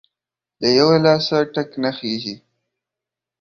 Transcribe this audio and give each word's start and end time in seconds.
له 0.61 0.69
يوه 0.79 0.95
لاسه 1.05 1.37
ټک 1.53 1.69
نه 1.83 1.91
خيږى. 1.97 2.35